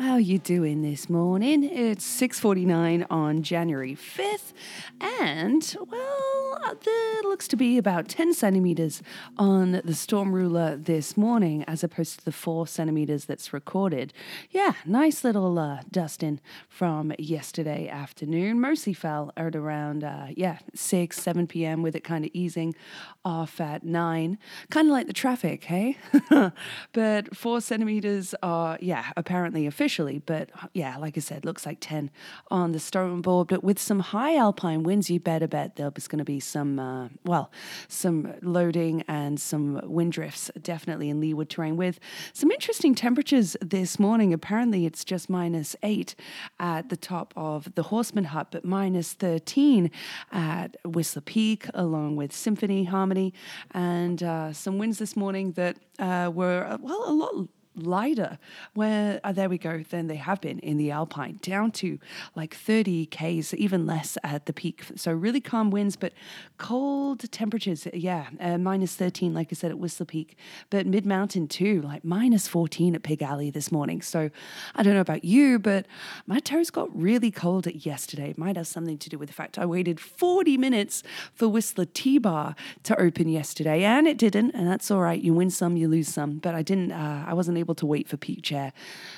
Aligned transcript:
how 0.00 0.12
are 0.12 0.20
you 0.20 0.38
doing 0.38 0.80
this 0.80 1.10
morning? 1.10 1.62
It's 1.62 2.04
6:49 2.06 3.06
on 3.10 3.42
January 3.42 3.94
5th, 3.94 4.54
and 4.98 5.76
well, 5.90 6.76
there 6.82 7.22
looks 7.22 7.46
to 7.48 7.56
be 7.56 7.76
about 7.76 8.08
10 8.08 8.32
centimeters 8.32 9.02
on 9.36 9.82
the 9.84 9.94
storm 9.94 10.32
ruler 10.32 10.76
this 10.76 11.18
morning, 11.18 11.64
as 11.64 11.84
opposed 11.84 12.18
to 12.18 12.24
the 12.24 12.32
four 12.32 12.66
centimeters 12.66 13.26
that's 13.26 13.52
recorded. 13.52 14.14
Yeah, 14.50 14.72
nice 14.86 15.22
little 15.22 15.58
uh, 15.58 15.80
dusting 15.90 16.40
from 16.68 17.12
yesterday 17.18 17.86
afternoon. 17.88 18.58
Mostly 18.58 18.94
fell 18.94 19.32
at 19.36 19.54
around 19.54 20.02
uh, 20.02 20.28
yeah 20.34 20.58
6, 20.74 21.20
7 21.20 21.46
p.m. 21.46 21.82
with 21.82 21.94
it 21.94 22.04
kind 22.04 22.24
of 22.24 22.30
easing 22.32 22.74
off 23.22 23.60
at 23.60 23.84
nine, 23.84 24.38
kind 24.70 24.88
of 24.88 24.92
like 24.92 25.08
the 25.08 25.12
traffic, 25.12 25.64
hey. 25.64 25.98
but 26.92 27.36
four 27.36 27.60
centimeters 27.60 28.34
are 28.42 28.78
yeah 28.80 29.12
apparently 29.16 29.66
officially, 29.90 30.22
but 30.24 30.50
yeah, 30.72 30.96
like 30.98 31.16
I 31.16 31.20
said, 31.20 31.44
looks 31.44 31.66
like 31.66 31.78
10 31.80 32.12
on 32.48 32.70
the 32.70 32.78
storm 32.78 33.22
board, 33.22 33.48
but 33.48 33.64
with 33.64 33.76
some 33.76 33.98
high 33.98 34.36
alpine 34.36 34.84
winds, 34.84 35.10
you 35.10 35.18
better 35.18 35.48
bet 35.48 35.74
there's 35.74 36.06
going 36.06 36.20
to 36.20 36.24
be 36.24 36.38
some, 36.38 36.78
uh, 36.78 37.08
well, 37.24 37.50
some 37.88 38.32
loading 38.40 39.02
and 39.08 39.40
some 39.40 39.80
wind 39.82 40.12
drifts 40.12 40.48
definitely 40.62 41.10
in 41.10 41.20
leeward 41.20 41.50
terrain 41.50 41.76
with 41.76 41.98
some 42.32 42.52
interesting 42.52 42.94
temperatures 42.94 43.56
this 43.60 43.98
morning. 43.98 44.32
Apparently, 44.32 44.86
it's 44.86 45.04
just 45.04 45.28
minus 45.28 45.74
eight 45.82 46.14
at 46.60 46.88
the 46.88 46.96
top 46.96 47.34
of 47.34 47.74
the 47.74 47.82
Horstman 47.82 48.26
Hut, 48.26 48.46
but 48.52 48.64
minus 48.64 49.14
13 49.14 49.90
at 50.30 50.76
Whistler 50.84 51.22
Peak, 51.22 51.66
along 51.74 52.14
with 52.14 52.32
Symphony 52.32 52.84
Harmony, 52.84 53.34
and 53.72 54.22
uh, 54.22 54.52
some 54.52 54.78
winds 54.78 55.00
this 55.00 55.16
morning 55.16 55.50
that 55.52 55.78
uh, 55.98 56.30
were, 56.32 56.64
uh, 56.64 56.78
well, 56.80 57.02
a 57.08 57.12
lot 57.12 57.48
lighter. 57.76 58.38
Where 58.74 59.20
uh, 59.22 59.32
there 59.32 59.48
we 59.48 59.58
go 59.58 59.82
then 59.90 60.06
they 60.06 60.16
have 60.16 60.40
been 60.40 60.58
in 60.58 60.76
the 60.76 60.90
alpine 60.90 61.38
down 61.42 61.70
to 61.72 61.98
like 62.34 62.54
30 62.54 63.06
k's 63.06 63.54
even 63.54 63.86
less 63.86 64.18
at 64.24 64.46
the 64.46 64.52
peak. 64.52 64.84
So 64.96 65.12
really 65.12 65.40
calm 65.40 65.70
winds 65.70 65.96
but 65.96 66.12
cold 66.58 67.30
temperatures 67.30 67.86
yeah 67.92 68.28
uh, 68.40 68.58
minus 68.58 68.94
13 68.96 69.32
like 69.34 69.48
i 69.50 69.54
said 69.54 69.70
at 69.70 69.78
whistler 69.78 70.06
peak. 70.06 70.36
But 70.68 70.86
mid 70.86 71.06
mountain 71.06 71.46
too 71.46 71.82
like 71.82 72.04
minus 72.04 72.48
14 72.48 72.94
at 72.94 73.02
pig 73.02 73.22
alley 73.22 73.50
this 73.50 73.70
morning. 73.70 74.02
So 74.02 74.30
i 74.74 74.82
don't 74.82 74.94
know 74.94 75.00
about 75.00 75.24
you 75.24 75.58
but 75.58 75.86
my 76.26 76.40
toes 76.40 76.70
got 76.70 76.94
really 76.94 77.30
cold 77.30 77.66
yesterday. 77.66 78.30
It 78.30 78.38
might 78.38 78.56
have 78.56 78.66
something 78.66 78.98
to 78.98 79.08
do 79.08 79.18
with 79.18 79.28
the 79.28 79.34
fact 79.34 79.58
i 79.58 79.66
waited 79.66 80.00
40 80.00 80.56
minutes 80.56 81.02
for 81.34 81.48
whistler 81.48 81.84
t-bar 81.84 82.54
to 82.82 83.00
open 83.00 83.28
yesterday 83.28 83.84
and 83.84 84.08
it 84.08 84.18
didn't 84.18 84.50
and 84.52 84.66
that's 84.66 84.90
all 84.90 85.00
right. 85.00 85.20
You 85.20 85.34
win 85.34 85.50
some 85.50 85.76
you 85.76 85.88
lose 85.88 86.08
some. 86.08 86.38
But 86.38 86.54
i 86.54 86.62
didn't 86.62 86.92
uh, 86.92 87.24
i 87.26 87.34
wasn't 87.34 87.59
able 87.60 87.74
to 87.76 87.86
wait 87.86 88.08
for 88.08 88.16
peak 88.16 88.42
chair. 88.42 88.72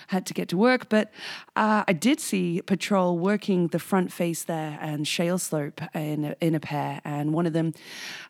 Had 0.09 0.27
to 0.27 0.35
get 0.35 0.49
to 0.51 0.57
work, 0.57 0.89
but 0.89 1.11
uh, 1.57 1.85
I 1.89 1.93
did 1.93 2.21
see 2.21 2.61
patrol 2.63 3.19
working 3.19 3.69
the 3.69 3.79
front 3.79 4.13
face 4.13 4.45
there 4.45 4.79
and 4.81 5.09
Shale 5.09 5.39
Slope 5.39 5.81
in 5.95 6.25
a, 6.25 6.37
in 6.41 6.55
a 6.55 6.61
pair, 6.61 7.01
and 7.05 7.33
one 7.33 7.47
of 7.47 7.53
them 7.53 7.73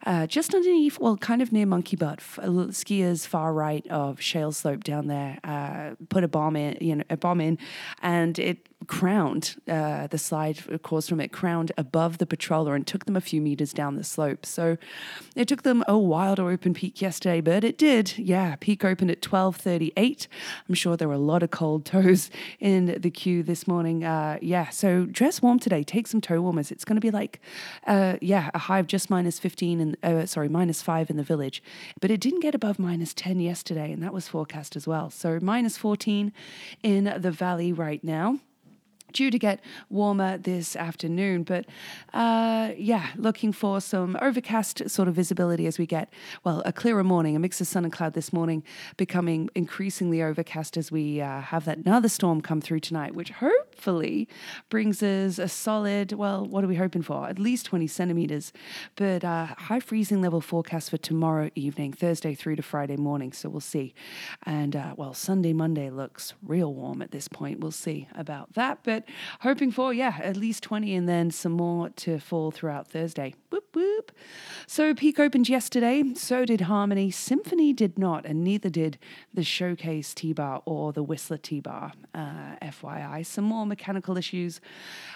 uh, 0.06 0.26
just 0.26 0.54
underneath, 0.54 0.98
well, 0.98 1.16
kind 1.16 1.42
of 1.42 1.52
near 1.52 1.66
Monkey 1.66 1.96
Butt, 1.96 2.20
skiers 2.20 3.26
far 3.26 3.52
right 3.52 3.86
of 3.88 4.20
Shale 4.20 4.52
Slope 4.52 4.84
down 4.84 5.08
there, 5.08 5.38
uh, 5.44 5.94
put 6.08 6.24
a 6.24 6.28
bomb 6.28 6.56
in, 6.56 6.76
you 6.80 6.96
know, 6.96 7.04
a 7.10 7.16
bomb 7.16 7.40
in, 7.40 7.58
and 8.02 8.38
it 8.38 8.68
crowned 8.86 9.56
uh, 9.68 10.06
the 10.06 10.18
slide 10.18 10.82
course 10.82 11.08
from 11.08 11.20
it 11.20 11.32
crowned 11.32 11.72
above 11.76 12.18
the 12.18 12.26
patroller 12.26 12.74
and 12.74 12.86
took 12.86 13.04
them 13.04 13.16
a 13.16 13.20
few 13.20 13.40
meters 13.40 13.72
down 13.72 13.96
the 13.96 14.04
slope. 14.04 14.46
So 14.46 14.76
it 15.36 15.48
took 15.48 15.62
them 15.62 15.84
a 15.88 15.98
while 15.98 16.36
to 16.36 16.48
open 16.48 16.74
peak 16.74 17.00
yesterday 17.00 17.40
but 17.40 17.64
it 17.64 17.78
did. 17.78 18.18
Yeah 18.18 18.56
peak 18.56 18.84
opened 18.84 19.10
at 19.10 19.20
12.38 19.20 20.26
i'm 20.68 20.74
sure 20.74 20.96
there 20.96 21.08
were 21.08 21.14
a 21.14 21.18
lot 21.18 21.42
of 21.42 21.50
cold 21.50 21.84
toes 21.92 22.30
in 22.60 22.86
the 23.00 23.10
queue 23.10 23.42
this 23.42 23.66
morning. 23.66 24.04
Uh, 24.04 24.38
yeah 24.40 24.68
so 24.70 25.06
dress 25.06 25.42
warm 25.42 25.58
today. 25.58 25.82
Take 25.82 26.06
some 26.06 26.20
toe 26.20 26.40
warmers. 26.40 26.70
It's 26.70 26.84
going 26.84 26.96
to 26.96 27.00
be 27.00 27.10
like 27.10 27.40
uh, 27.86 28.16
yeah 28.20 28.50
a 28.54 28.58
high 28.58 28.78
of 28.78 28.86
just 28.86 29.10
minus 29.10 29.38
15 29.38 29.80
and 29.80 29.96
uh, 30.02 30.26
sorry 30.26 30.48
minus 30.48 30.82
5 30.82 31.10
in 31.10 31.16
the 31.16 31.22
village. 31.22 31.62
But 32.00 32.10
it 32.10 32.20
didn't 32.20 32.40
get 32.40 32.54
above 32.54 32.78
minus 32.78 33.14
10 33.14 33.40
yesterday 33.40 33.92
and 33.92 34.02
that 34.02 34.12
was 34.12 34.28
forecast 34.28 34.76
as 34.76 34.86
well. 34.86 35.10
So 35.10 35.38
minus 35.40 35.76
14 35.76 36.32
in 36.82 37.04
the 37.18 37.30
valley 37.30 37.72
right 37.72 38.02
now 38.02 38.38
due 39.12 39.30
to 39.30 39.38
get 39.38 39.60
warmer 39.90 40.38
this 40.38 40.76
afternoon. 40.76 41.42
But 41.42 41.66
uh, 42.12 42.72
yeah, 42.76 43.08
looking 43.16 43.52
for 43.52 43.80
some 43.80 44.16
overcast 44.20 44.88
sort 44.90 45.08
of 45.08 45.14
visibility 45.14 45.66
as 45.66 45.78
we 45.78 45.86
get, 45.86 46.12
well, 46.44 46.62
a 46.64 46.72
clearer 46.72 47.04
morning, 47.04 47.36
a 47.36 47.38
mix 47.38 47.60
of 47.60 47.66
sun 47.66 47.84
and 47.84 47.92
cloud 47.92 48.14
this 48.14 48.32
morning, 48.32 48.62
becoming 48.96 49.50
increasingly 49.54 50.22
overcast 50.22 50.76
as 50.76 50.90
we 50.90 51.20
uh, 51.20 51.40
have 51.40 51.64
that 51.64 51.78
another 51.78 52.08
storm 52.08 52.40
come 52.40 52.60
through 52.60 52.80
tonight, 52.80 53.14
which 53.14 53.30
hopefully 53.72 54.28
brings 54.68 55.02
us 55.02 55.38
a 55.38 55.48
solid, 55.48 56.12
well, 56.12 56.44
what 56.44 56.62
are 56.62 56.66
we 56.66 56.76
hoping 56.76 57.00
for? 57.00 57.26
At 57.26 57.38
least 57.38 57.66
20 57.66 57.86
centimeters, 57.86 58.52
but 58.96 59.24
uh, 59.24 59.46
high 59.46 59.80
freezing 59.80 60.20
level 60.20 60.42
forecast 60.42 60.90
for 60.90 60.98
tomorrow 60.98 61.50
evening, 61.54 61.92
Thursday 61.92 62.34
through 62.34 62.56
to 62.56 62.62
Friday 62.62 62.96
morning. 62.96 63.32
So 63.32 63.48
we'll 63.48 63.60
see. 63.60 63.94
And 64.44 64.76
uh, 64.76 64.94
well, 64.96 65.14
Sunday, 65.14 65.54
Monday 65.54 65.88
looks 65.88 66.34
real 66.42 66.74
warm 66.74 67.00
at 67.00 67.12
this 67.12 67.28
point. 67.28 67.60
We'll 67.60 67.70
see 67.70 68.08
about 68.14 68.52
that. 68.54 68.80
But 68.82 69.04
hoping 69.40 69.70
for, 69.70 69.94
yeah, 69.94 70.18
at 70.22 70.36
least 70.36 70.62
20 70.62 70.94
and 70.94 71.08
then 71.08 71.30
some 71.30 71.52
more 71.52 71.88
to 71.88 72.18
fall 72.18 72.50
throughout 72.50 72.88
Thursday. 72.88 73.34
Whoop. 73.74 74.12
So 74.66 74.94
Peak 74.94 75.18
opened 75.18 75.48
yesterday, 75.48 76.02
so 76.14 76.44
did 76.44 76.62
Harmony. 76.62 77.10
Symphony 77.10 77.72
did 77.72 77.98
not, 77.98 78.24
and 78.24 78.42
neither 78.42 78.70
did 78.70 78.98
the 79.32 79.44
Showcase 79.44 80.14
T 80.14 80.32
Bar 80.32 80.62
or 80.64 80.92
the 80.92 81.02
Whistler 81.02 81.38
T 81.38 81.60
Bar, 81.60 81.92
uh, 82.14 82.56
FYI. 82.62 83.24
Some 83.24 83.44
more 83.44 83.66
mechanical 83.66 84.16
issues 84.16 84.60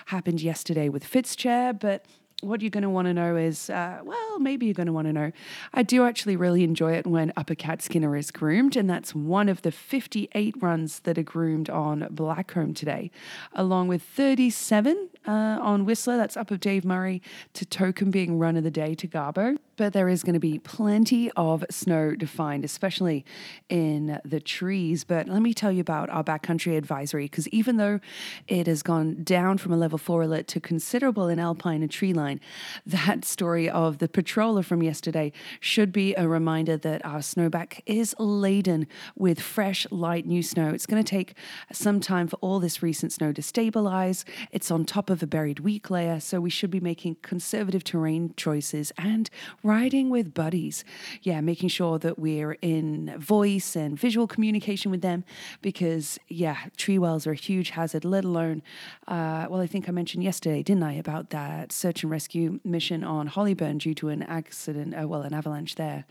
happened 0.06 0.40
yesterday 0.40 0.88
with 0.88 1.04
Fitzchair, 1.04 1.78
but 1.78 2.04
what 2.42 2.60
you're 2.60 2.70
going 2.70 2.82
to 2.82 2.90
want 2.90 3.06
to 3.06 3.14
know 3.14 3.36
is, 3.36 3.70
uh, 3.70 4.00
well, 4.04 4.38
maybe 4.38 4.66
you're 4.66 4.74
going 4.74 4.86
to 4.86 4.92
want 4.92 5.06
to 5.06 5.12
know. 5.12 5.32
I 5.72 5.82
do 5.82 6.04
actually 6.04 6.36
really 6.36 6.64
enjoy 6.64 6.92
it 6.92 7.06
when 7.06 7.32
Upper 7.36 7.54
Cat 7.54 7.80
Skinner 7.80 8.14
is 8.14 8.30
groomed, 8.30 8.76
and 8.76 8.88
that's 8.90 9.14
one 9.14 9.48
of 9.48 9.62
the 9.62 9.72
58 9.72 10.54
runs 10.60 11.00
that 11.00 11.16
are 11.16 11.22
groomed 11.22 11.70
on 11.70 12.02
Blackcomb 12.12 12.76
today, 12.76 13.10
along 13.54 13.88
with 13.88 14.02
37 14.02 15.08
uh, 15.26 15.30
on 15.30 15.84
Whistler. 15.84 16.16
That's 16.16 16.36
up 16.36 16.50
of 16.50 16.60
Dave 16.60 16.84
Murray 16.84 17.22
to 17.54 17.64
Token 17.64 18.10
being 18.10 18.38
run 18.38 18.56
of 18.56 18.64
the 18.64 18.70
day 18.70 18.94
to 18.94 19.08
Garbo 19.08 19.58
but 19.76 19.92
there 19.92 20.08
is 20.08 20.22
going 20.22 20.34
to 20.34 20.40
be 20.40 20.58
plenty 20.58 21.30
of 21.32 21.64
snow 21.70 22.14
to 22.14 22.26
find, 22.26 22.64
especially 22.64 23.24
in 23.68 24.20
the 24.24 24.40
trees. 24.40 25.04
But 25.04 25.28
let 25.28 25.42
me 25.42 25.54
tell 25.54 25.72
you 25.72 25.80
about 25.80 26.10
our 26.10 26.24
backcountry 26.24 26.76
advisory, 26.76 27.24
because 27.26 27.48
even 27.48 27.76
though 27.76 28.00
it 28.48 28.66
has 28.66 28.82
gone 28.82 29.22
down 29.22 29.58
from 29.58 29.72
a 29.72 29.76
level 29.76 29.98
four 29.98 30.22
alert 30.22 30.46
to 30.48 30.60
considerable 30.60 31.28
in 31.28 31.38
alpine 31.38 31.82
and 31.82 31.90
tree 31.90 32.12
line, 32.12 32.40
that 32.84 33.24
story 33.24 33.68
of 33.68 33.98
the 33.98 34.08
patroller 34.08 34.64
from 34.64 34.82
yesterday 34.82 35.32
should 35.60 35.92
be 35.92 36.14
a 36.14 36.28
reminder 36.28 36.76
that 36.76 37.04
our 37.04 37.20
snowpack 37.20 37.80
is 37.86 38.14
laden 38.18 38.86
with 39.14 39.40
fresh, 39.40 39.86
light 39.90 40.26
new 40.26 40.42
snow. 40.42 40.70
It's 40.70 40.86
going 40.86 41.02
to 41.02 41.08
take 41.08 41.34
some 41.72 42.00
time 42.00 42.28
for 42.28 42.36
all 42.36 42.60
this 42.60 42.82
recent 42.82 43.12
snow 43.12 43.32
to 43.32 43.42
stabilize. 43.42 44.24
It's 44.50 44.70
on 44.70 44.84
top 44.84 45.10
of 45.10 45.22
a 45.22 45.26
buried 45.26 45.60
weak 45.60 45.90
layer, 45.90 46.20
so 46.20 46.40
we 46.40 46.50
should 46.50 46.70
be 46.70 46.80
making 46.80 47.16
conservative 47.22 47.84
terrain 47.84 48.34
choices 48.36 48.92
and 48.96 49.28
riding 49.66 50.08
with 50.10 50.32
buddies. 50.32 50.84
Yeah, 51.22 51.40
making 51.40 51.68
sure 51.70 51.98
that 51.98 52.18
we're 52.18 52.56
in 52.62 53.14
voice 53.18 53.74
and 53.74 53.98
visual 53.98 54.26
communication 54.26 54.90
with 54.90 55.02
them 55.02 55.24
because, 55.60 56.18
yeah, 56.28 56.56
tree 56.76 56.98
wells 56.98 57.26
are 57.26 57.32
a 57.32 57.36
huge 57.36 57.70
hazard, 57.70 58.04
let 58.04 58.24
alone, 58.24 58.62
uh, 59.08 59.46
well, 59.50 59.60
I 59.60 59.66
think 59.66 59.88
I 59.88 59.92
mentioned 59.92 60.22
yesterday, 60.22 60.62
didn't 60.62 60.84
I, 60.84 60.92
about 60.94 61.30
that 61.30 61.72
search 61.72 62.02
and 62.02 62.10
rescue 62.10 62.60
mission 62.64 63.02
on 63.02 63.28
Hollyburn 63.28 63.78
due 63.78 63.94
to 63.94 64.08
an 64.08 64.22
accident, 64.22 64.94
uh, 64.94 65.08
well, 65.08 65.22
an 65.22 65.34
avalanche 65.34 65.74
there. 65.74 66.04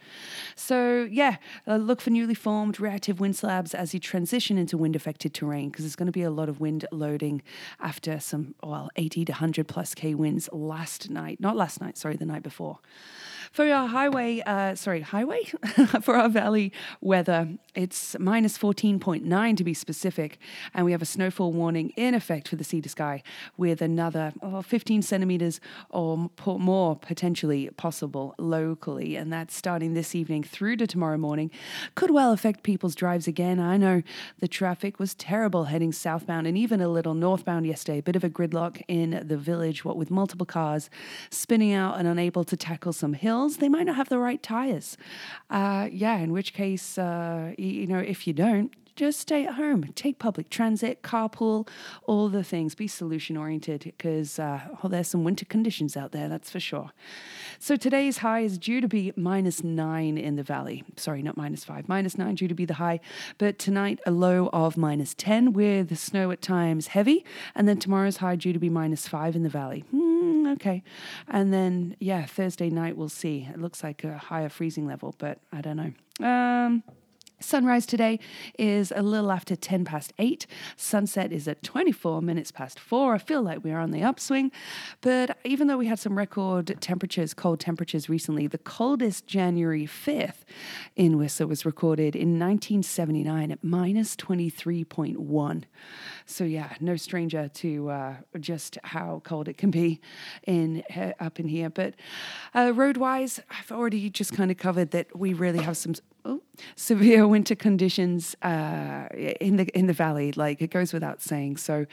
So, 0.56 1.08
yeah, 1.10 1.38
uh, 1.66 1.78
look 1.78 2.02
for 2.02 2.10
newly 2.10 2.36
formed 2.36 2.80
reactive 2.80 3.20
wind 3.20 3.36
slabs 3.36 3.74
as 3.74 3.94
you 3.94 4.00
transition 4.00 4.58
into 4.58 4.78
wind 4.78 4.96
affected 4.96 5.34
terrain 5.34 5.70
because 5.70 5.86
there's 5.86 5.96
going 5.96 6.08
to 6.08 6.12
be 6.12 6.24
a 6.24 6.30
lot 6.30 6.50
of 6.50 6.60
wind 6.60 6.86
loading 6.92 7.42
after 7.80 8.20
some, 8.20 8.56
well, 8.62 8.90
80 8.98 9.26
to 9.26 9.32
100 9.32 9.68
plus 9.68 9.96
K 9.96 10.14
winds 10.14 10.50
last 10.52 11.10
night. 11.10 11.40
Not 11.40 11.56
last 11.56 11.80
night, 11.80 11.98
sorry, 11.98 12.18
the 12.18 12.26
night 12.26 12.44
before. 12.44 12.80
For 13.56 13.72
our 13.72 13.88
highway, 13.88 14.42
uh, 14.46 14.76
sorry, 14.76 15.00
highway? 15.00 15.44
For 16.02 16.18
our 16.18 16.28
valley 16.28 16.74
weather, 17.00 17.48
it's 17.74 18.14
minus 18.20 18.58
14.9 18.58 19.56
to 19.56 19.64
be 19.64 19.74
specific. 19.74 20.40
And 20.74 20.86
we 20.86 20.92
have 20.92 21.02
a 21.02 21.06
snowfall 21.06 21.54
warning 21.54 21.92
in 21.96 22.14
effect 22.14 22.50
for 22.50 22.58
the 22.58 22.66
sea 22.66 22.82
to 22.82 22.90
sky 22.90 23.24
with 23.56 23.82
another 23.82 24.34
oh, 24.42 24.62
15 24.62 25.02
centimeters 25.02 25.62
or 25.90 26.30
more 26.46 26.98
potentially 26.98 27.70
possible 27.78 28.36
locally. 28.38 29.16
And 29.16 29.32
that's 29.32 29.56
starting 29.56 29.94
this 29.94 30.16
evening 30.16 30.44
through 30.44 30.76
to 30.78 30.88
tomorrow 30.88 31.18
morning. 31.18 31.50
Could 31.96 32.12
well 32.12 32.34
affect 32.34 32.62
people's 32.62 32.96
drives 32.96 33.26
again. 33.26 33.62
I 33.62 33.78
know 33.78 34.02
the 34.40 34.50
traffic 34.50 35.00
was 35.00 35.16
terrible 35.16 35.66
heading 35.66 35.94
southbound 35.94 36.46
and 36.46 36.58
even 36.58 36.82
a 36.82 36.90
little 36.90 37.14
northbound 37.14 37.66
yesterday. 37.68 38.00
A 38.00 38.04
bit 38.04 38.18
of 38.18 38.24
a 38.26 38.30
gridlock 38.30 38.82
in 38.90 39.24
the 39.26 39.38
village, 39.38 39.86
what 39.86 39.96
with 39.96 40.12
multiple 40.12 40.46
cars 40.46 40.90
spinning 41.30 41.72
out 41.72 41.98
and 41.98 42.08
unable 42.08 42.44
to 42.44 42.58
tackle 42.58 42.92
some 42.92 43.14
hills. 43.14 43.45
They 43.54 43.70
might 43.70 43.86
not 43.86 43.96
have 43.96 44.10
the 44.10 44.20
right 44.20 44.42
tires. 44.42 44.98
Uh, 45.50 45.88
yeah, 45.92 46.18
in 46.18 46.32
which 46.32 46.54
case, 46.54 46.98
uh, 46.98 47.54
you 47.58 47.88
know, 47.88 48.00
if 48.00 48.28
you 48.28 48.34
don't, 48.34 48.74
just 48.96 49.20
stay 49.20 49.46
at 49.46 49.56
home, 49.56 49.92
take 49.94 50.20
public 50.20 50.50
transit, 50.50 51.02
carpool, 51.02 51.68
all 52.04 52.30
the 52.30 52.44
things. 52.44 52.76
Be 52.76 52.88
solution 52.88 53.36
oriented 53.36 53.84
because 53.84 54.40
uh, 54.40 54.62
oh, 54.84 54.88
there's 54.88 55.10
some 55.10 55.26
winter 55.26 55.44
conditions 55.44 55.98
out 55.98 56.14
there, 56.14 56.30
that's 56.30 56.50
for 56.50 56.62
sure. 56.62 56.92
So 57.60 57.76
today's 57.76 58.20
high 58.20 58.42
is 58.42 58.58
due 58.58 58.80
to 58.80 58.88
be 58.88 59.12
minus 59.18 59.64
nine 59.64 60.18
in 60.18 60.38
the 60.38 60.44
valley. 60.44 60.86
Sorry, 60.96 61.22
not 61.22 61.36
minus 61.36 61.66
five, 61.66 61.90
minus 61.90 62.18
nine 62.18 62.36
due 62.36 62.48
to 62.48 62.56
be 62.56 62.66
the 62.66 62.76
high. 62.76 63.02
But 63.38 63.60
tonight, 63.60 64.00
a 64.06 64.12
low 64.12 64.50
of 64.54 64.78
minus 64.78 65.14
10 65.14 65.52
with 65.52 65.98
snow 65.98 66.32
at 66.32 66.42
times 66.42 66.88
heavy. 66.88 67.26
And 67.54 67.68
then 67.68 67.78
tomorrow's 67.78 68.18
high 68.18 68.38
due 68.38 68.54
to 68.54 68.60
be 68.60 68.70
minus 68.70 69.08
five 69.10 69.36
in 69.36 69.44
the 69.44 69.50
valley. 69.50 69.84
Mm, 69.94 70.05
okay. 70.56 70.84
And 71.28 71.54
then, 71.54 71.96
yeah, 72.00 72.26
Thursday 72.26 72.70
night, 72.70 72.98
we'll 72.98 73.10
see. 73.10 73.48
It 73.52 73.60
looks 73.60 73.84
like 73.84 74.04
a 74.04 74.18
higher 74.18 74.50
freezing 74.50 74.88
level, 74.88 75.16
but 75.18 75.40
I 75.52 75.62
don't 75.62 75.78
know. 75.78 76.26
Um, 76.28 76.84
Sunrise 77.40 77.86
today 77.86 78.20
is 78.58 78.94
a 78.96 79.02
little 79.02 79.32
after 79.32 79.56
10 79.56 79.86
past 79.86 80.14
8. 80.18 80.48
Sunset 80.78 81.32
is 81.34 81.48
at 81.48 81.62
24 81.64 82.22
minutes 82.22 82.52
past 82.52 82.80
4. 82.80 83.16
I 83.16 83.18
feel 83.18 83.42
like 83.42 83.64
we 83.64 83.72
are 83.72 83.80
on 83.80 83.92
the 83.92 84.04
upswing. 84.04 84.52
But 85.02 85.38
even 85.44 85.68
though 85.68 85.78
we 85.78 85.88
had 85.88 86.00
some 86.00 86.18
record 86.18 86.78
temperatures, 86.80 87.34
cold 87.34 87.60
temperatures 87.60 88.08
recently, 88.08 88.48
the 88.48 88.58
coldest 88.58 89.28
January 89.28 89.86
5th 89.86 90.44
in 90.96 91.18
Whistler 91.18 91.48
was 91.48 91.66
recorded 91.66 92.16
in 92.16 92.40
1979 92.40 93.52
at 93.52 93.64
minus 93.64 94.16
23.1. 94.16 95.64
So, 96.26 96.44
yeah, 96.44 96.74
no 96.80 96.96
stranger 96.96 97.50
to 97.50 97.90
uh, 97.90 98.16
just 98.40 98.78
how 98.84 99.22
cold 99.26 99.48
it 99.48 99.58
can 99.58 99.72
be 99.72 100.00
in 100.48 100.84
uh, 100.96 101.12
up 101.20 101.40
in 101.40 101.48
here. 101.48 101.70
But 101.70 101.96
uh, 102.56 102.72
road 102.74 102.98
wise, 102.98 103.42
I've 103.50 103.72
already 103.72 104.10
just 104.10 104.34
kind 104.34 104.52
of 104.52 104.58
covered 104.58 104.92
that 104.92 105.18
we 105.18 105.34
really 105.34 105.60
have 105.60 105.78
some 105.78 105.96
oh, 106.24 106.42
severe 106.76 107.28
winter 107.36 107.56
conditions 107.56 108.36
uh, 108.42 109.08
in 109.42 109.58
the 109.58 109.66
in 109.78 109.88
the 109.88 109.94
valley. 109.94 110.32
Like 110.32 110.62
it 110.62 110.72
goes 110.72 110.94
without 110.94 111.22
saying. 111.22 111.58
So 111.58 111.86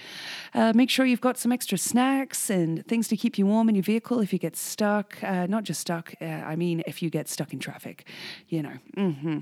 uh, 0.55 0.73
make 0.75 0.91
sure 0.91 1.07
you've 1.07 1.21
got 1.21 1.39
some 1.39 1.53
extra 1.53 1.79
snacks 1.79 2.51
and 2.51 2.87
things 2.87 3.09
to 3.09 3.17
keep 3.17 3.39
you 3.39 3.47
warm 3.47 3.69
in 3.69 3.75
your 3.75 3.83
vehicle 3.83 4.21
if 4.21 4.33
you 4.33 4.39
get 4.39 4.57
stuck. 4.57 5.23
Uh, 5.23 5.47
not 5.47 5.65
just 5.65 5.81
stuck. 5.81 6.15
Uh, 6.21 6.25
I 6.25 6.57
mean, 6.57 6.83
if 6.87 7.03
you 7.03 7.11
get 7.11 7.29
stuck 7.29 7.53
in 7.53 7.59
traffic, 7.59 8.07
you 8.49 8.63
know. 8.63 8.75
Mm-hmm. 8.97 9.39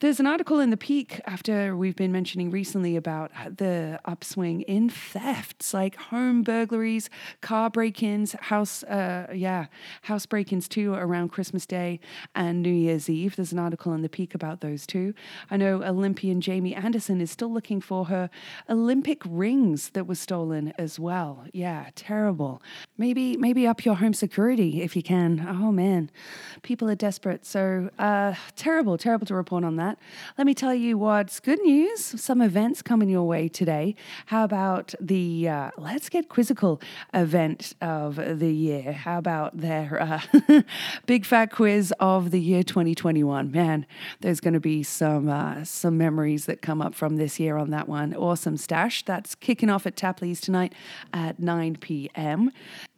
There's 0.00 0.20
an 0.20 0.26
article 0.26 0.60
in 0.60 0.70
the 0.70 0.76
Pique 0.76 1.20
after 1.26 1.76
we've 1.76 1.96
been 1.96 2.12
mentioning 2.12 2.50
recently 2.50 2.96
about 2.96 3.32
the 3.56 4.00
upswing 4.04 4.62
in 4.62 4.88
thefts, 4.88 5.74
like 5.74 5.96
home 5.96 6.42
burglaries, 6.42 7.10
car 7.40 7.70
break-ins, 7.70 8.32
house 8.32 8.82
uh, 8.84 9.26
yeah, 9.34 9.66
house 10.02 10.26
break-ins 10.26 10.68
too 10.68 10.94
around 10.94 11.30
Christmas 11.30 11.66
Day 11.66 12.00
and 12.34 12.62
New 12.62 12.72
Year's 12.72 13.10
Eve. 13.10 13.36
There's 13.36 13.52
an 13.52 13.58
article 13.58 13.92
in 13.92 14.02
the 14.02 14.08
Pique 14.08 14.34
about 14.34 14.45
those 14.54 14.86
two. 14.86 15.14
I 15.50 15.56
know 15.56 15.82
Olympian 15.82 16.40
Jamie 16.40 16.74
Anderson 16.74 17.20
is 17.20 17.30
still 17.30 17.52
looking 17.52 17.80
for 17.80 18.06
her 18.06 18.30
Olympic 18.68 19.22
rings 19.24 19.90
that 19.90 20.06
were 20.06 20.14
stolen 20.14 20.72
as 20.78 20.98
well. 20.98 21.44
Yeah, 21.52 21.90
terrible. 21.94 22.62
Maybe 22.98 23.36
maybe 23.36 23.66
up 23.66 23.84
your 23.84 23.96
home 23.96 24.14
security 24.14 24.82
if 24.82 24.94
you 24.94 25.02
can. 25.02 25.46
Oh 25.48 25.72
man, 25.72 26.10
people 26.62 26.88
are 26.88 26.94
desperate. 26.94 27.44
So 27.44 27.90
uh, 27.98 28.34
terrible, 28.54 28.96
terrible 28.98 29.26
to 29.26 29.34
report 29.34 29.64
on 29.64 29.76
that. 29.76 29.98
Let 30.38 30.46
me 30.46 30.54
tell 30.54 30.74
you 30.74 30.98
what's 30.98 31.40
good 31.40 31.60
news. 31.62 32.00
Some 32.00 32.40
events 32.40 32.82
coming 32.82 33.08
your 33.08 33.24
way 33.24 33.48
today. 33.48 33.94
How 34.26 34.44
about 34.44 34.94
the 35.00 35.48
uh, 35.48 35.70
Let's 35.76 36.08
Get 36.08 36.28
Quizzical 36.28 36.80
event 37.12 37.74
of 37.80 38.16
the 38.16 38.52
year? 38.52 38.92
How 38.92 39.18
about 39.18 39.56
their 39.56 40.00
uh, 40.00 40.62
big 41.06 41.24
fat 41.24 41.52
quiz 41.52 41.92
of 42.00 42.30
the 42.30 42.40
year 42.40 42.62
2021? 42.62 43.50
Man, 43.50 43.86
there's 44.20 44.35
going 44.40 44.54
to 44.54 44.60
be 44.60 44.82
some 44.82 45.28
uh, 45.28 45.64
some 45.64 45.98
memories 45.98 46.46
that 46.46 46.62
come 46.62 46.80
up 46.82 46.94
from 46.94 47.16
this 47.16 47.38
year 47.40 47.56
on 47.56 47.70
that 47.70 47.88
one. 47.88 48.14
Awesome 48.14 48.56
stash. 48.56 49.04
That's 49.04 49.34
kicking 49.34 49.70
off 49.70 49.86
at 49.86 49.96
Tapley's 49.96 50.40
tonight 50.40 50.74
at 51.12 51.38
9 51.38 51.76
p.m 51.76 52.50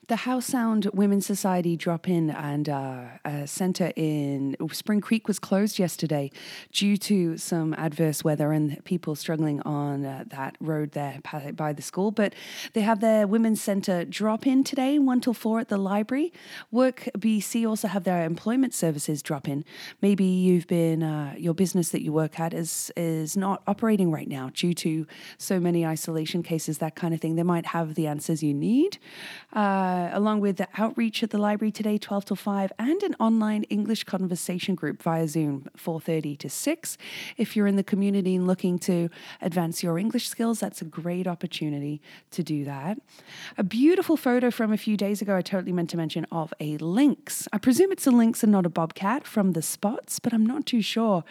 the 0.09 0.17
Howe 0.17 0.41
Sound 0.41 0.89
Women's 0.95 1.27
Society 1.27 1.77
drop 1.77 2.09
in 2.09 2.31
and 2.31 2.67
uh, 2.67 3.05
a 3.27 3.47
centre 3.47 3.93
in 3.95 4.57
Spring 4.73 5.03
Creek 5.03 5.29
was 5.29 5.39
closed 5.39 5.79
yesterday 5.79 6.31
due 6.73 6.97
to 6.97 7.37
some 7.37 7.75
adverse 7.75 8.25
weather 8.25 8.51
and 8.53 8.83
people 8.87 9.15
struggling 9.15 9.61
on 9.63 10.07
uh, 10.07 10.25
that 10.29 10.57
road 10.61 10.93
there 10.93 11.21
by 11.53 11.75
the 11.75 11.83
school. 11.83 12.11
But 12.11 12.33
they 12.73 12.81
have 12.81 13.01
their 13.01 13.27
Women's 13.27 13.61
Centre 13.61 14.07
drop 14.07 14.47
in 14.47 14.65
today, 14.65 14.99
1 14.99 15.21
till 15.21 15.35
4 15.35 15.61
at 15.61 15.69
the 15.69 15.77
library. 15.77 16.33
Work 16.71 17.11
BC 17.19 17.69
also 17.69 17.87
have 17.87 18.05
their 18.05 18.25
employment 18.25 18.73
services 18.73 19.23
drop 19.23 19.47
in. 19.47 19.63
Maybe 20.01 20.25
you've 20.25 20.67
been, 20.67 21.03
uh, 21.03 21.35
your 21.37 21.53
business 21.53 21.91
that 21.91 22.03
you 22.03 22.15
work 22.15 22.41
at 22.41 22.55
is, 22.55 22.91
is 22.97 23.37
not 23.37 23.63
operating 23.67 24.11
right 24.11 24.29
now 24.29 24.51
due 24.55 24.73
to 24.73 25.07
so 25.37 25.61
many 25.61 25.85
isolation 25.85 26.43
cases, 26.43 26.79
that 26.79 26.97
kind 26.97 27.13
of 27.13 27.21
thing. 27.21 27.37
They 27.37 27.43
might 27.43 27.67
have 27.67 27.95
the 27.95 28.07
answers 28.07 28.43
you 28.43 28.55
need. 28.55 28.97
Uh, 29.53 29.98
uh, 29.99 30.11
along 30.13 30.41
with 30.41 30.57
the 30.57 30.69
outreach 30.77 31.23
at 31.23 31.31
the 31.31 31.39
library 31.39 31.73
today, 31.73 31.99
12 31.99 32.27
to 32.27 32.37
5, 32.37 32.73
and 32.79 33.03
an 33.03 33.15
online 33.19 33.65
English 33.65 34.05
conversation 34.05 34.75
group 34.75 35.03
via 35.03 35.27
Zoom, 35.27 35.67
4.30 35.77 36.39
to 36.39 36.49
6. 36.49 36.99
If 37.37 37.57
you're 37.57 37.67
in 37.67 37.77
the 37.77 37.83
community 37.83 38.37
and 38.37 38.47
looking 38.47 38.79
to 38.81 39.09
advance 39.41 39.83
your 39.83 39.99
English 39.99 40.29
skills, 40.29 40.61
that's 40.61 40.81
a 40.81 40.85
great 40.85 41.27
opportunity 41.27 42.01
to 42.31 42.43
do 42.43 42.65
that. 42.65 42.99
A 43.57 43.65
beautiful 43.65 44.17
photo 44.17 44.51
from 44.51 44.73
a 44.73 44.77
few 44.77 44.97
days 44.97 45.21
ago, 45.21 45.37
I 45.37 45.43
totally 45.43 45.73
meant 45.73 45.91
to 45.91 45.97
mention, 45.97 46.27
of 46.31 46.55
a 46.61 46.77
lynx. 46.79 47.49
I 47.53 47.59
presume 47.59 47.91
it's 47.91 48.07
a 48.07 48.13
lynx 48.13 48.43
and 48.43 48.53
not 48.53 48.67
a 48.67 48.71
bobcat 48.71 49.27
from 49.27 49.53
the 49.53 49.63
spots, 49.63 50.21
but 50.21 50.33
I'm 50.33 50.47
not 50.47 50.65
too 50.65 50.83
sure 50.83 51.25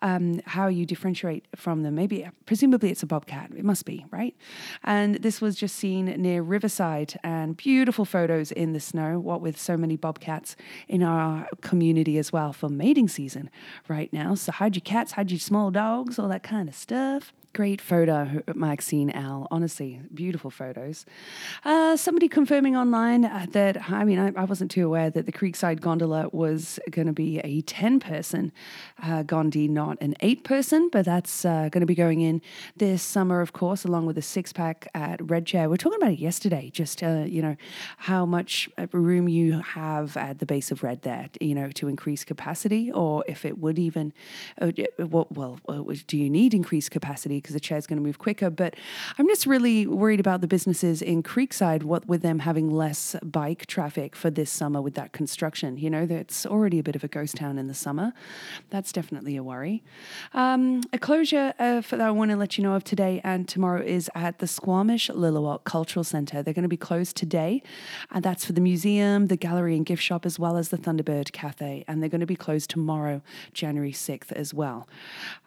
um, 0.00 0.40
how 0.46 0.68
you 0.68 0.86
differentiate 0.86 1.46
from 1.54 1.82
them. 1.82 1.94
Maybe, 1.94 2.26
presumably, 2.46 2.90
it's 2.90 3.02
a 3.02 3.06
bobcat. 3.06 3.50
It 3.54 3.64
must 3.64 3.84
be, 3.84 4.06
right? 4.10 4.34
And 4.84 5.16
this 5.16 5.40
was 5.40 5.56
just 5.56 5.76
seen 5.76 6.06
near 6.06 6.42
Riverside 6.42 7.18
and 7.22 7.56
beautiful 7.56 8.05
photos 8.06 8.52
in 8.52 8.72
the 8.72 8.80
snow, 8.80 9.18
what 9.18 9.40
with 9.40 9.58
so 9.58 9.76
many 9.76 9.96
bobcats 9.96 10.56
in 10.88 11.02
our 11.02 11.48
community 11.60 12.18
as 12.18 12.32
well 12.32 12.52
for 12.52 12.68
mating 12.68 13.08
season 13.08 13.50
right 13.88 14.12
now. 14.12 14.34
So 14.34 14.52
hide 14.52 14.76
your 14.76 14.82
cats, 14.82 15.12
hide 15.12 15.30
your 15.30 15.40
small 15.40 15.70
dogs, 15.70 16.18
all 16.18 16.28
that 16.28 16.42
kind 16.42 16.68
of 16.68 16.74
stuff. 16.74 17.32
Great 17.56 17.80
photo, 17.80 18.42
Maxine 18.54 19.08
Al. 19.12 19.48
Honestly, 19.50 20.02
beautiful 20.12 20.50
photos. 20.50 21.06
Uh, 21.64 21.96
somebody 21.96 22.28
confirming 22.28 22.76
online 22.76 23.24
uh, 23.24 23.46
that, 23.52 23.90
I 23.90 24.04
mean, 24.04 24.18
I, 24.18 24.30
I, 24.36 24.44
wasn't 24.44 24.70
too 24.70 24.84
aware 24.84 25.08
that 25.08 25.24
the 25.24 25.32
Creekside 25.32 25.80
Gondola 25.80 26.28
was 26.32 26.78
going 26.90 27.06
to 27.06 27.14
be 27.14 27.38
a 27.38 27.62
10 27.62 27.98
person 27.98 28.52
uh, 29.02 29.22
Gondi, 29.22 29.70
not 29.70 29.96
an 30.02 30.14
8 30.20 30.44
person, 30.44 30.90
but 30.92 31.06
that's 31.06 31.46
uh, 31.46 31.70
going 31.70 31.80
to 31.80 31.86
be 31.86 31.94
going 31.94 32.20
in 32.20 32.42
this 32.76 33.02
summer, 33.02 33.40
of 33.40 33.54
course, 33.54 33.86
along 33.86 34.04
with 34.04 34.18
a 34.18 34.22
six 34.22 34.52
pack 34.52 34.86
at 34.92 35.26
Red 35.30 35.46
Chair. 35.46 35.70
We 35.70 35.76
are 35.76 35.78
talking 35.78 36.02
about 36.02 36.12
it 36.12 36.18
yesterday, 36.18 36.68
just, 36.68 37.02
uh, 37.02 37.24
you 37.26 37.40
know, 37.40 37.56
how 37.96 38.26
much 38.26 38.68
uh, 38.76 38.86
room 38.92 39.28
you 39.28 39.60
have 39.60 40.14
at 40.18 40.40
the 40.40 40.46
base 40.46 40.70
of 40.70 40.82
Red 40.82 41.00
there, 41.00 41.30
you 41.40 41.54
know, 41.54 41.70
to 41.70 41.88
increase 41.88 42.22
capacity, 42.22 42.92
or 42.92 43.24
if 43.26 43.46
it 43.46 43.56
would 43.56 43.78
even, 43.78 44.12
well, 44.98 45.26
well 45.30 45.86
do 46.06 46.18
you 46.18 46.28
need 46.28 46.52
increased 46.52 46.90
capacity? 46.90 47.45
Because 47.46 47.54
the 47.54 47.60
chair 47.60 47.78
is 47.78 47.86
going 47.86 47.98
to 47.98 48.02
move 48.02 48.18
quicker. 48.18 48.50
But 48.50 48.74
I'm 49.18 49.28
just 49.28 49.46
really 49.46 49.86
worried 49.86 50.18
about 50.18 50.40
the 50.40 50.48
businesses 50.48 51.00
in 51.00 51.22
Creekside, 51.22 51.84
what 51.84 52.06
with 52.06 52.22
them 52.22 52.40
having 52.40 52.70
less 52.70 53.14
bike 53.22 53.66
traffic 53.66 54.16
for 54.16 54.30
this 54.30 54.50
summer 54.50 54.82
with 54.82 54.94
that 54.94 55.12
construction. 55.12 55.78
You 55.78 55.90
know, 55.90 56.06
that's 56.06 56.44
already 56.44 56.80
a 56.80 56.82
bit 56.82 56.96
of 56.96 57.04
a 57.04 57.08
ghost 57.08 57.36
town 57.36 57.56
in 57.56 57.68
the 57.68 57.74
summer. 57.74 58.12
That's 58.70 58.90
definitely 58.90 59.36
a 59.36 59.44
worry. 59.44 59.84
Um, 60.34 60.82
a 60.92 60.98
closure 60.98 61.54
uh, 61.60 61.82
that 61.88 62.00
I 62.00 62.10
want 62.10 62.32
to 62.32 62.36
let 62.36 62.58
you 62.58 62.64
know 62.64 62.74
of 62.74 62.82
today 62.82 63.20
and 63.22 63.48
tomorrow 63.48 63.82
is 63.82 64.10
at 64.14 64.40
the 64.40 64.48
Squamish 64.48 65.08
Lil'wat 65.08 65.62
Cultural 65.64 66.02
Centre. 66.02 66.42
They're 66.42 66.54
going 66.54 66.64
to 66.64 66.68
be 66.68 66.76
closed 66.76 67.16
today, 67.16 67.62
and 68.10 68.24
that's 68.24 68.44
for 68.44 68.52
the 68.52 68.60
museum, 68.60 69.26
the 69.26 69.36
gallery 69.36 69.76
and 69.76 69.86
gift 69.86 70.02
shop, 70.02 70.26
as 70.26 70.38
well 70.38 70.56
as 70.56 70.70
the 70.70 70.78
Thunderbird 70.78 71.32
Cafe. 71.32 71.84
And 71.86 72.02
they're 72.02 72.10
going 72.10 72.20
to 72.20 72.26
be 72.26 72.36
closed 72.36 72.70
tomorrow, 72.70 73.22
January 73.52 73.92
6th, 73.92 74.32
as 74.32 74.52
well. 74.52 74.88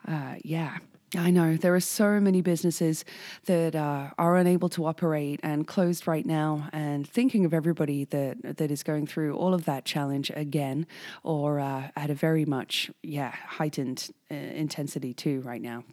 Uh, 0.08 0.36
yeah. 0.44 0.78
I 1.18 1.32
know 1.32 1.58
there 1.58 1.74
are 1.74 1.80
so 1.80 2.20
many 2.20 2.42
businesses 2.42 3.04
that 3.46 3.76
uh, 3.76 4.12
are 4.18 4.38
unable 4.38 4.70
to 4.70 4.86
operate 4.86 5.40
and 5.42 5.66
closed 5.66 6.08
right 6.08 6.26
now, 6.26 6.70
and 6.72 7.08
thinking 7.08 7.46
of 7.46 7.54
everybody 7.54 8.06
that 8.06 8.58
that 8.58 8.70
is 8.70 8.84
going 8.84 9.08
through 9.08 9.36
all 9.36 9.54
of 9.54 9.66
that 9.66 9.86
challenge 9.86 10.32
again, 10.36 10.86
or 11.24 11.60
uh, 11.60 11.90
at 11.96 12.10
a 12.10 12.14
very 12.14 12.46
much 12.46 12.92
yeah 13.02 13.32
heightened 13.32 14.12
uh, 14.30 14.36
intensity 14.36 15.14
too 15.14 15.42
right 15.42 15.62
now. 15.62 15.84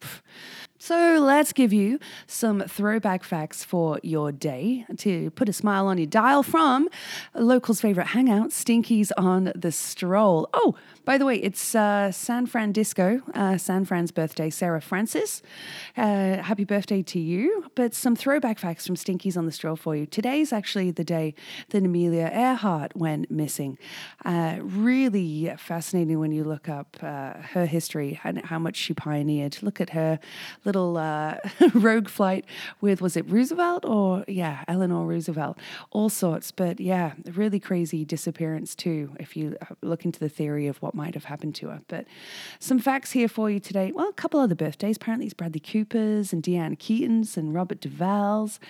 So 0.87 1.19
let's 1.21 1.53
give 1.53 1.73
you 1.73 1.99
some 2.29 2.61
throwback 2.61 3.25
facts 3.25 3.65
for 3.65 3.99
your 4.05 4.31
day 4.31 4.87
to 4.99 5.33
put 5.33 5.49
a 5.49 5.53
smile 5.53 5.89
on 5.89 5.99
your 5.99 6.07
dial 6.07 6.45
from 6.45 6.89
locals' 7.35 7.81
favorite 7.81 8.07
hangout, 8.07 8.51
Stinkies 8.51 9.11
on 9.19 9.51
the 9.57 9.73
Stroll. 9.73 10.49
Oh, 10.55 10.77
by 11.05 11.19
the 11.19 11.25
way, 11.25 11.37
it's 11.37 11.75
uh, 11.75 12.13
San 12.13 12.47
Francisco, 12.47 13.21
uh, 13.35 13.59
San 13.59 13.85
Fran's 13.85 14.13
birthday, 14.13 14.49
Sarah 14.49 14.81
Francis. 14.81 15.43
Uh, 15.97 16.37
happy 16.37 16.65
birthday 16.65 17.03
to 17.03 17.19
you. 17.19 17.65
But 17.75 17.93
some 17.93 18.15
throwback 18.15 18.61
facts 18.61 18.87
from 18.87 18.95
Stinkies 18.95 19.37
on 19.37 19.45
the 19.45 19.53
Stroll 19.53 19.75
for 19.75 19.97
you. 19.97 20.07
Today's 20.07 20.53
actually 20.53 20.93
the 20.93 21.05
day 21.05 21.35
that 21.71 21.85
Amelia 21.85 22.31
Earhart 22.33 22.95
went 22.95 23.29
missing. 23.29 23.77
Uh, 24.25 24.59
really 24.61 25.53
fascinating 25.59 26.21
when 26.21 26.31
you 26.31 26.45
look 26.45 26.69
up 26.69 26.97
uh, 27.03 27.35
her 27.55 27.67
history 27.67 28.21
and 28.23 28.45
how 28.45 28.61
much 28.61 28.77
she 28.77 28.95
pioneered. 28.95 29.61
Look 29.63 29.81
at 29.81 29.91
her 29.91 30.21
little 30.65 30.76
uh, 30.77 31.39
rogue 31.75 32.09
flight 32.09 32.45
with, 32.81 33.01
was 33.01 33.17
it 33.17 33.29
Roosevelt 33.31 33.85
or, 33.85 34.25
yeah, 34.29 34.65
Eleanor 34.69 35.07
Roosevelt? 35.07 35.59
All 35.91 36.09
sorts. 36.09 36.51
But 36.51 36.81
yeah, 36.81 37.13
really 37.33 37.59
crazy 37.59 38.05
disappearance 38.05 38.75
too, 38.75 39.13
if 39.19 39.37
you 39.37 39.57
look 39.83 40.05
into 40.05 40.21
the 40.21 40.29
theory 40.29 40.67
of 40.67 40.77
what 40.83 40.95
might 40.95 41.15
have 41.15 41.25
happened 41.25 41.55
to 41.57 41.69
her. 41.69 41.81
But 41.89 42.07
some 42.59 42.79
facts 42.79 43.13
here 43.13 43.29
for 43.29 43.51
you 43.51 43.59
today. 43.59 43.93
Well, 43.93 44.09
a 44.09 44.13
couple 44.13 44.39
other 44.41 44.55
birthdays. 44.55 44.97
Apparently, 44.97 45.27
it's 45.27 45.35
Bradley 45.35 45.61
Cooper's 45.61 46.33
and 46.33 46.43
Diane 46.43 46.77
Keaton's 46.77 47.37
and 47.37 47.55
Robert 47.55 47.81
Duvall's. 47.81 48.61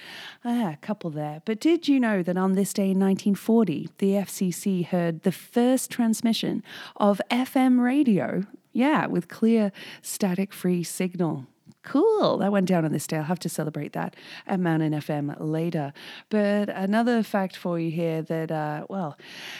Ah, 0.44 0.72
a 0.72 0.76
couple 0.76 1.10
there. 1.10 1.42
But 1.44 1.60
did 1.60 1.88
you 1.88 1.98
know 1.98 2.22
that 2.22 2.36
on 2.36 2.52
this 2.52 2.72
day 2.72 2.90
in 2.90 3.00
1940, 3.00 3.88
the 3.98 4.12
FCC 4.12 4.86
heard 4.86 5.22
the 5.22 5.32
first 5.32 5.90
transmission 5.90 6.62
of 6.96 7.20
FM 7.30 7.80
radio 7.80 8.44
yeah, 8.76 9.06
with 9.06 9.28
clear 9.28 9.72
static 10.02 10.52
free 10.52 10.82
signal. 10.82 11.46
Cool. 11.86 12.38
That 12.38 12.50
went 12.50 12.66
down 12.66 12.84
on 12.84 12.90
this 12.90 13.06
day. 13.06 13.16
I'll 13.16 13.22
have 13.22 13.38
to 13.38 13.48
celebrate 13.48 13.92
that 13.92 14.16
at 14.44 14.58
Mountain 14.58 14.92
FM 14.92 15.36
later. 15.38 15.92
But 16.30 16.68
another 16.68 17.22
fact 17.22 17.56
for 17.56 17.78
you 17.78 17.92
here 17.92 18.22
that, 18.22 18.50
uh, 18.50 18.86
well, 18.88 19.16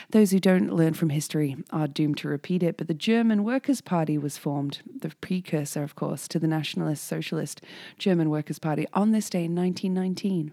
those 0.09 0.31
who 0.31 0.39
don't 0.41 0.73
learn 0.73 0.93
from 0.93 1.09
history 1.09 1.55
are 1.71 1.87
doomed 1.87 2.17
to 2.17 2.27
repeat 2.27 2.63
it. 2.63 2.75
But 2.75 2.89
the 2.89 2.93
German 2.93 3.45
Workers' 3.45 3.79
Party 3.79 4.17
was 4.17 4.37
formed, 4.37 4.79
the 4.99 5.13
precursor, 5.21 5.83
of 5.83 5.95
course, 5.95 6.27
to 6.27 6.37
the 6.37 6.47
Nationalist 6.47 7.05
Socialist 7.05 7.61
German 7.97 8.29
Workers' 8.29 8.59
Party 8.59 8.85
on 8.93 9.13
this 9.13 9.29
day 9.29 9.45
in 9.45 9.55
1919. 9.55 10.51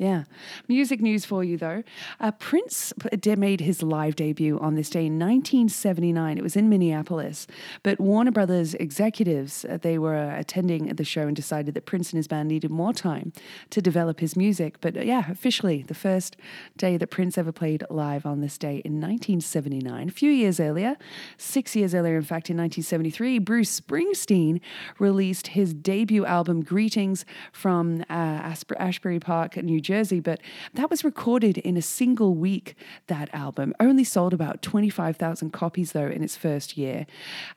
Yeah. 0.00 0.24
Music 0.66 1.02
news 1.02 1.26
for 1.26 1.44
you, 1.44 1.58
though. 1.58 1.82
Uh, 2.20 2.30
Prince 2.30 2.94
made 3.26 3.60
his 3.60 3.82
live 3.82 4.16
debut 4.16 4.58
on 4.58 4.74
this 4.74 4.88
day 4.88 5.04
in 5.04 5.18
1979. 5.18 6.38
It 6.38 6.42
was 6.42 6.56
in 6.56 6.70
Minneapolis. 6.70 7.46
But 7.82 8.00
Warner 8.00 8.30
Brothers 8.30 8.72
executives, 8.76 9.66
uh, 9.66 9.76
they 9.76 9.98
were 9.98 10.34
attending 10.34 10.86
the 10.86 11.04
show 11.04 11.26
and 11.26 11.36
decided 11.36 11.74
that 11.74 11.84
Prince 11.84 12.12
and 12.12 12.16
his 12.16 12.28
band 12.28 12.48
needed 12.48 12.70
more 12.70 12.94
time 12.94 13.34
to 13.68 13.82
develop 13.82 14.20
his 14.20 14.36
music. 14.36 14.80
But 14.80 14.96
uh, 14.96 15.02
yeah, 15.02 15.30
officially, 15.30 15.82
the 15.82 15.92
first 15.92 16.34
day 16.78 16.96
that 16.96 17.08
Prince 17.08 17.36
ever 17.36 17.52
played 17.52 17.84
live 17.90 18.24
on 18.24 18.40
this 18.40 18.56
day 18.56 18.80
in 18.86 19.02
1979. 19.02 20.08
A 20.08 20.10
few 20.10 20.30
years 20.30 20.58
earlier, 20.58 20.96
six 21.36 21.76
years 21.76 21.94
earlier, 21.94 22.16
in 22.16 22.22
fact, 22.22 22.48
in 22.48 22.56
1973, 22.56 23.38
Bruce 23.38 23.78
Springsteen 23.78 24.62
released 24.98 25.48
his 25.48 25.74
debut 25.74 26.24
album, 26.24 26.62
Greetings 26.62 27.26
from 27.52 28.00
uh, 28.08 28.54
Asbury 28.78 29.20
Park, 29.20 29.58
New 29.58 29.78
Jersey. 29.78 29.89
Jersey, 29.90 30.20
but 30.20 30.40
that 30.74 30.88
was 30.88 31.02
recorded 31.02 31.58
in 31.58 31.76
a 31.76 31.82
single 31.82 32.36
week, 32.36 32.76
that 33.08 33.28
album. 33.34 33.74
Only 33.80 34.04
sold 34.04 34.32
about 34.32 34.62
25,000 34.62 35.50
copies, 35.50 35.90
though, 35.90 36.06
in 36.06 36.22
its 36.22 36.36
first 36.36 36.76
year. 36.76 37.06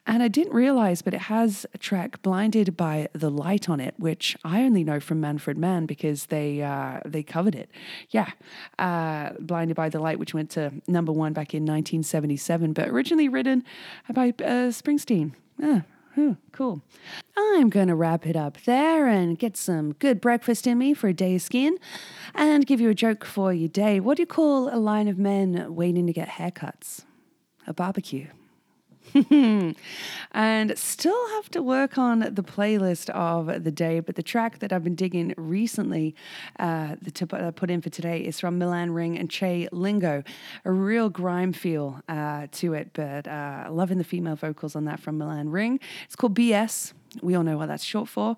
And 0.07 0.23
I 0.23 0.29
didn't 0.29 0.53
realize, 0.53 1.03
but 1.03 1.13
it 1.13 1.21
has 1.35 1.67
a 1.75 1.77
track 1.77 2.23
Blinded 2.23 2.75
by 2.75 3.07
the 3.13 3.29
Light 3.29 3.69
on 3.69 3.79
it, 3.79 3.93
which 3.97 4.35
I 4.43 4.63
only 4.63 4.83
know 4.83 4.99
from 4.99 5.21
Manfred 5.21 5.59
Mann 5.59 5.85
because 5.85 6.25
they, 6.25 6.63
uh, 6.63 7.01
they 7.05 7.21
covered 7.21 7.53
it. 7.53 7.69
Yeah, 8.09 8.31
uh, 8.79 9.33
Blinded 9.39 9.75
by 9.75 9.89
the 9.89 9.99
Light, 9.99 10.17
which 10.17 10.33
went 10.33 10.49
to 10.51 10.71
number 10.87 11.11
one 11.11 11.33
back 11.33 11.53
in 11.53 11.61
1977, 11.63 12.73
but 12.73 12.87
originally 12.89 13.29
written 13.29 13.63
by 14.11 14.29
uh, 14.29 14.73
Springsteen. 14.73 15.33
Hmm, 16.15 16.33
cool. 16.51 16.81
I'm 17.35 17.69
going 17.69 17.87
to 17.87 17.95
wrap 17.95 18.27
it 18.27 18.35
up 18.35 18.61
there 18.65 19.07
and 19.07 19.37
get 19.37 19.57
some 19.57 19.93
good 19.93 20.21
breakfast 20.21 20.67
in 20.67 20.77
me 20.77 20.93
for 20.93 21.07
a 21.07 21.13
day 21.13 21.35
of 21.35 21.41
skiing 21.41 21.77
and 22.35 22.67
give 22.67 22.79
you 22.79 22.89
a 22.89 22.95
joke 22.95 23.25
for 23.25 23.51
your 23.51 23.69
day. 23.69 23.99
What 23.99 24.17
do 24.17 24.21
you 24.21 24.27
call 24.27 24.73
a 24.73 24.77
line 24.77 25.07
of 25.07 25.17
men 25.17 25.73
waiting 25.73 26.05
to 26.05 26.13
get 26.13 26.29
haircuts? 26.29 27.03
A 27.65 27.73
barbecue. 27.73 28.27
and 30.31 30.77
still 30.77 31.29
have 31.35 31.49
to 31.51 31.61
work 31.61 31.97
on 31.97 32.19
the 32.19 32.43
playlist 32.43 33.09
of 33.09 33.63
the 33.63 33.71
day. 33.71 33.99
But 33.99 34.15
the 34.15 34.23
track 34.23 34.59
that 34.59 34.73
I've 34.73 34.83
been 34.83 34.95
digging 34.95 35.33
recently 35.37 36.15
uh, 36.59 36.95
to 37.13 37.35
uh, 37.35 37.51
put 37.51 37.69
in 37.69 37.81
for 37.81 37.89
today 37.89 38.19
is 38.19 38.39
from 38.39 38.57
Milan 38.57 38.91
Ring 38.91 39.17
and 39.17 39.29
Che 39.29 39.67
Lingo. 39.71 40.23
A 40.65 40.71
real 40.71 41.09
grime 41.09 41.53
feel 41.53 42.01
uh, 42.09 42.47
to 42.53 42.73
it, 42.73 42.91
but 42.93 43.27
uh, 43.27 43.67
loving 43.71 43.97
the 43.97 44.03
female 44.03 44.35
vocals 44.35 44.75
on 44.75 44.85
that 44.85 44.99
from 44.99 45.17
Milan 45.17 45.49
Ring. 45.49 45.79
It's 46.05 46.15
called 46.15 46.35
BS. 46.35 46.93
We 47.21 47.35
all 47.35 47.43
know 47.43 47.57
what 47.57 47.67
that's 47.67 47.83
short 47.83 48.09
for. 48.09 48.35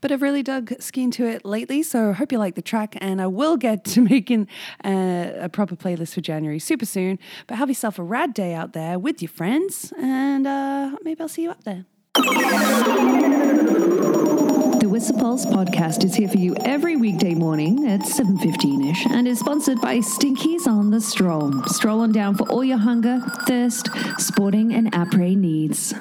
But 0.00 0.12
I've 0.12 0.22
really 0.22 0.42
dug 0.42 0.72
skiing 0.80 1.10
to 1.12 1.26
it 1.26 1.44
lately, 1.44 1.82
so 1.82 2.10
I 2.10 2.12
hope 2.12 2.32
you 2.32 2.38
like 2.38 2.54
the 2.54 2.62
track. 2.62 2.96
And 3.00 3.20
I 3.20 3.26
will 3.26 3.56
get 3.56 3.84
to 3.86 4.00
making 4.12 4.48
a 4.84 5.48
proper 5.52 5.76
playlist 5.76 6.14
for 6.14 6.20
January 6.20 6.58
super 6.58 6.86
soon. 6.86 7.18
But 7.46 7.56
have 7.58 7.68
yourself 7.68 7.98
a 7.98 8.02
rad 8.02 8.34
day 8.34 8.54
out 8.54 8.72
there 8.72 8.98
with 8.98 9.22
your 9.22 9.30
friends, 9.30 9.92
and 9.98 10.46
uh, 10.46 10.96
maybe 11.02 11.20
I'll 11.20 11.28
see 11.28 11.42
you 11.42 11.50
up 11.50 11.64
there. 11.64 11.84
The 14.86 14.88
Whistler 14.88 15.18
Pulse 15.18 15.44
podcast 15.46 16.04
is 16.04 16.14
here 16.14 16.28
for 16.28 16.38
you 16.38 16.54
every 16.60 16.96
weekday 16.96 17.34
morning 17.34 17.86
at 17.88 18.00
7.15ish 18.00 19.06
and 19.10 19.26
is 19.26 19.40
sponsored 19.40 19.80
by 19.80 19.98
Stinkies 19.98 20.66
on 20.66 20.90
the 20.90 21.00
Stroll. 21.00 21.62
Stroll 21.64 22.00
on 22.00 22.12
down 22.12 22.36
for 22.36 22.48
all 22.48 22.64
your 22.64 22.78
hunger, 22.78 23.20
thirst, 23.46 23.88
sporting 24.18 24.72
and 24.72 24.90
après 24.92 25.36
needs. 25.36 25.92